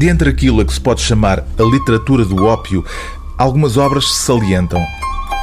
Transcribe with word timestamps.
De 0.00 0.08
entre 0.08 0.30
aquilo 0.30 0.62
a 0.62 0.64
que 0.64 0.72
se 0.72 0.80
pode 0.80 1.02
chamar 1.02 1.40
a 1.58 1.62
literatura 1.62 2.24
do 2.24 2.46
ópio, 2.46 2.82
algumas 3.36 3.76
obras 3.76 4.10
se 4.10 4.22
salientam, 4.22 4.82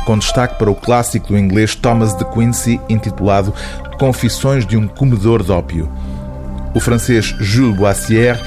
com 0.04 0.18
destaque 0.18 0.58
para 0.58 0.72
o 0.72 0.74
clássico 0.74 1.28
do 1.28 1.38
inglês 1.38 1.76
Thomas 1.76 2.18
de 2.18 2.26
Quincy, 2.26 2.82
intitulado 2.90 3.54
Confissões 4.00 4.66
de 4.66 4.76
um 4.76 4.88
Comedor 4.88 5.44
de 5.44 5.52
Ópio. 5.52 5.88
O 6.74 6.80
francês 6.80 7.36
Jules 7.40 7.78
Boissière 7.78 8.42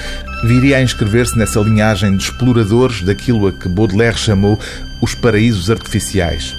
viria 0.48 0.78
a 0.78 0.82
inscrever-se 0.82 1.38
nessa 1.38 1.60
linhagem 1.60 2.16
de 2.16 2.24
exploradores 2.24 3.02
daquilo 3.02 3.46
a 3.46 3.52
que 3.52 3.68
Baudelaire 3.68 4.18
chamou 4.18 4.58
os 5.00 5.14
paraísos 5.14 5.70
artificiais. 5.70 6.52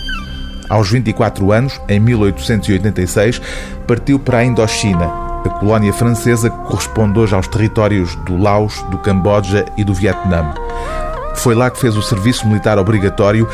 Aos 0.69 0.89
24 0.89 1.51
anos, 1.51 1.77
em 1.89 1.99
1886, 1.99 3.41
partiu 3.85 4.17
para 4.17 4.37
a 4.37 4.45
Indochina, 4.45 5.30
a 5.43 5.49
colónia 5.49 5.91
francesa 5.91 6.49
corresponde 6.49 7.17
hoje 7.19 7.33
aos 7.33 7.47
territórios 7.47 8.15
do 8.17 8.37
Laos, 8.37 8.81
do 8.83 8.97
Camboja 8.97 9.65
e 9.75 9.83
do 9.83 9.93
Vietnã. 9.93 10.53
Foi 11.35 11.55
lá 11.55 11.69
que 11.69 11.79
fez 11.79 11.95
o 11.97 12.01
serviço 12.01 12.47
militar 12.47 12.77
obrigatório 12.77 13.47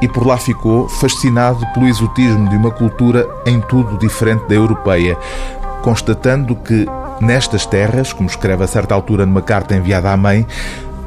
e 0.00 0.08
por 0.08 0.26
lá 0.26 0.36
ficou 0.36 0.88
fascinado 0.88 1.64
pelo 1.72 1.86
exotismo 1.86 2.48
de 2.48 2.56
uma 2.56 2.70
cultura 2.70 3.28
em 3.46 3.60
tudo 3.60 3.98
diferente 3.98 4.48
da 4.48 4.54
europeia, 4.54 5.16
constatando 5.82 6.54
que 6.56 6.86
nestas 7.20 7.66
terras, 7.66 8.12
como 8.12 8.28
escreve 8.28 8.64
a 8.64 8.68
certa 8.68 8.94
altura 8.94 9.26
numa 9.26 9.42
carta 9.42 9.76
enviada 9.76 10.10
à 10.10 10.16
mãe, 10.16 10.46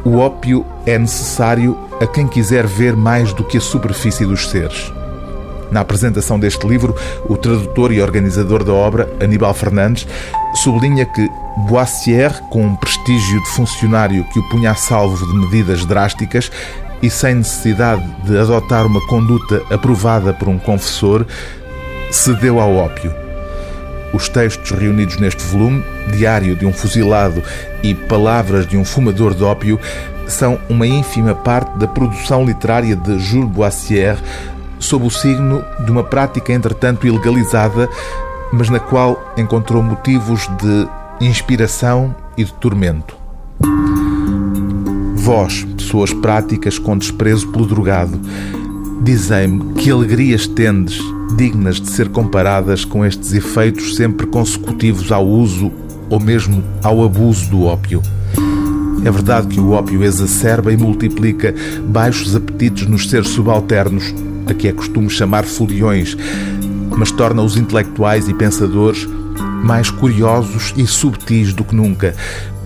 o 0.03 0.17
ópio 0.17 0.65
é 0.85 0.97
necessário 0.97 1.77
a 2.01 2.07
quem 2.07 2.27
quiser 2.27 2.65
ver 2.65 2.95
mais 2.95 3.33
do 3.33 3.43
que 3.43 3.57
a 3.57 3.61
superfície 3.61 4.25
dos 4.25 4.49
seres. 4.49 4.91
Na 5.71 5.79
apresentação 5.79 6.37
deste 6.37 6.67
livro, 6.67 6.95
o 7.29 7.37
tradutor 7.37 7.93
e 7.93 8.01
organizador 8.01 8.63
da 8.63 8.73
obra, 8.73 9.09
Aníbal 9.21 9.53
Fernandes, 9.53 10.05
sublinha 10.55 11.05
que 11.05 11.29
Boissière, 11.69 12.41
com 12.49 12.65
um 12.65 12.75
prestígio 12.75 13.41
de 13.41 13.49
funcionário 13.51 14.25
que 14.25 14.39
o 14.39 14.49
punha 14.49 14.71
a 14.71 14.75
salvo 14.75 15.25
de 15.25 15.33
medidas 15.33 15.85
drásticas 15.85 16.51
e 17.01 17.09
sem 17.09 17.35
necessidade 17.35 18.03
de 18.23 18.37
adotar 18.37 18.85
uma 18.85 19.05
conduta 19.07 19.61
aprovada 19.73 20.33
por 20.33 20.49
um 20.49 20.59
confessor, 20.59 21.25
cedeu 22.11 22.59
ao 22.59 22.75
ópio. 22.75 23.13
Os 24.13 24.27
textos 24.27 24.71
reunidos 24.71 25.17
neste 25.17 25.41
volume, 25.43 25.83
Diário 26.11 26.55
de 26.55 26.65
um 26.65 26.73
Fuzilado 26.73 27.41
e 27.81 27.95
Palavras 27.95 28.67
de 28.67 28.77
um 28.77 28.83
Fumador 28.83 29.33
de 29.33 29.43
Ópio, 29.43 29.79
são 30.27 30.59
uma 30.69 30.85
ínfima 30.85 31.33
parte 31.33 31.77
da 31.77 31.87
produção 31.87 32.45
literária 32.45 32.95
de 32.95 33.19
Jules 33.19 33.49
Boissière, 33.49 34.17
sob 34.81 35.05
o 35.05 35.09
signo 35.09 35.63
de 35.85 35.91
uma 35.91 36.03
prática 36.03 36.51
entretanto 36.51 37.07
ilegalizada, 37.07 37.87
mas 38.51 38.69
na 38.69 38.79
qual 38.79 39.33
encontrou 39.37 39.81
motivos 39.81 40.49
de 40.61 41.25
inspiração 41.25 42.13
e 42.35 42.43
de 42.43 42.53
tormento. 42.53 43.15
Vós, 45.15 45.63
pessoas 45.77 46.11
práticas 46.13 46.79
com 46.79 46.97
desprezo 46.97 47.47
pelo 47.49 47.65
drogado, 47.65 48.19
dizei-me 49.01 49.73
que 49.75 49.91
alegrias 49.91 50.47
tendes, 50.47 50.99
dignas 51.37 51.79
de 51.79 51.89
ser 51.89 52.09
comparadas 52.09 52.83
com 52.83 53.05
estes 53.05 53.31
efeitos 53.33 53.95
sempre 53.95 54.27
consecutivos 54.27 55.11
ao 55.11 55.25
uso 55.25 55.71
ou 56.09 56.19
mesmo 56.19 56.63
ao 56.83 57.03
abuso 57.03 57.49
do 57.49 57.63
ópio. 57.63 58.01
É 59.03 59.09
verdade 59.09 59.47
que 59.47 59.59
o 59.59 59.71
ópio 59.71 60.03
exacerba 60.03 60.71
e 60.71 60.77
multiplica 60.77 61.55
baixos 61.87 62.35
apetites 62.35 62.85
nos 62.87 63.09
seres 63.09 63.29
subalternos, 63.29 64.13
a 64.51 64.53
que 64.53 64.67
é 64.67 64.71
costume 64.71 65.09
chamar 65.09 65.43
foliões, 65.43 66.15
mas 66.89 67.11
torna 67.11 67.41
os 67.41 67.57
intelectuais 67.57 68.27
e 68.27 68.33
pensadores 68.33 69.07
mais 69.63 69.89
curiosos 69.89 70.73
e 70.77 70.85
subtis 70.85 71.53
do 71.53 71.63
que 71.63 71.75
nunca, 71.75 72.13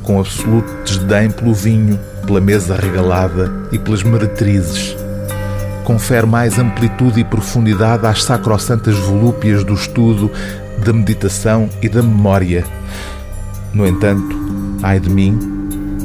com 0.04 0.20
absoluto 0.20 0.72
desdém 0.84 1.30
pelo 1.30 1.54
vinho, 1.54 2.00
pela 2.26 2.42
mesa 2.42 2.76
regalada 2.76 3.52
e 3.72 3.80
pelas 3.80 4.04
meretrizes. 4.04 4.96
Confere 5.84 6.26
mais 6.26 6.58
amplitude 6.58 7.20
e 7.20 7.24
profundidade 7.24 8.08
às 8.08 8.24
sacrossantas 8.24 8.98
volúpias 8.98 9.64
do 9.64 9.74
estudo, 9.74 10.32
da 10.84 10.92
meditação 10.92 11.70
e 11.82 11.88
da 11.88 12.02
memória. 12.02 12.66
No 13.74 13.86
entanto, 13.86 14.36
ai 14.82 15.00
de 15.00 15.10
mim, 15.10 15.38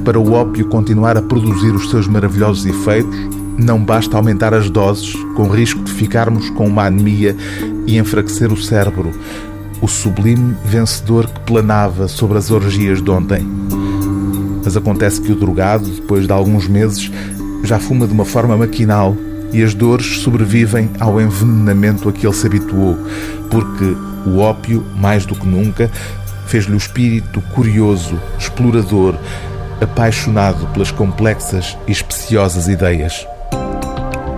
para 0.05 0.19
o 0.19 0.33
ópio 0.33 0.67
continuar 0.67 1.17
a 1.17 1.23
produzir 1.23 1.71
os 1.71 1.89
seus 1.91 2.07
maravilhosos 2.07 2.67
efeitos, 2.67 3.40
não 3.61 3.83
basta 3.83 4.17
aumentar 4.17 4.55
as 4.55 4.71
doses, 4.71 5.13
com 5.37 5.49
risco 5.49 5.83
de 5.83 5.93
ficarmos 5.93 6.49
com 6.51 6.67
uma 6.67 6.87
anemia 6.87 7.37
e 7.87 7.99
enfraquecer 7.99 8.53
o 8.53 8.57
cérebro, 8.57 9.13
o 9.81 9.89
sublime 9.89 10.57
vencedor 10.65 11.27
que 11.27 11.41
planava 11.41 12.09
sobre 12.09 12.39
as 12.39 12.51
orgias 12.51 13.03
de 13.03 13.11
ontem. 13.11 13.47
Mas 14.65 14.77
acontece 14.77 15.21
que 15.21 15.33
o 15.33 15.37
drogado, 15.37 15.89
depois 15.89 16.27
de 16.27 16.33
alguns 16.33 16.69
meses, 16.69 17.11
já 17.63 17.79
fuma 17.79 18.07
de 18.07 18.13
uma 18.13 18.25
forma 18.25 18.57
maquinal 18.57 19.17
e 19.53 19.63
as 19.63 19.75
dores 19.75 20.21
sobrevivem 20.21 20.91
ao 20.99 21.21
envenenamento 21.21 22.09
a 22.09 22.13
que 22.13 22.27
ele 22.27 22.35
se 22.35 22.47
habituou, 22.47 22.97
porque 23.51 23.97
o 24.27 24.39
ópio, 24.39 24.85
mais 24.97 25.27
do 25.27 25.35
que 25.35 25.47
nunca, 25.47 25.91
fez-lhe 26.47 26.75
o 26.75 26.77
espírito 26.77 27.41
curioso, 27.55 28.19
explorador, 28.39 29.17
apaixonado 29.81 30.67
pelas 30.69 30.91
complexas 30.91 31.77
e 31.87 31.93
especiosas 31.93 32.69
ideias. 32.69 33.27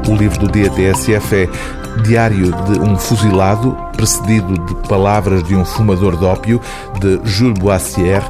O 0.09 0.15
livro 0.15 0.47
do 0.47 0.53
dia 0.53 0.67
é 0.67 2.03
Diário 2.03 2.51
de 2.51 2.81
um 2.81 2.97
Fuzilado, 2.97 3.77
precedido 3.97 4.55
de 4.55 4.75
Palavras 4.89 5.43
de 5.45 5.55
um 5.55 5.65
Fumador 5.65 6.17
de 6.17 6.25
Ópio, 6.25 6.61
de 6.99 7.21
Jules 7.25 7.59
Boissière, 7.59 8.25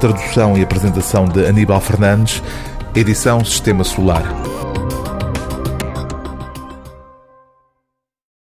tradução 0.00 0.56
e 0.58 0.62
apresentação 0.62 1.26
de 1.26 1.46
Aníbal 1.46 1.80
Fernandes, 1.80 2.42
edição 2.94 3.44
Sistema 3.44 3.84
Solar. 3.84 4.24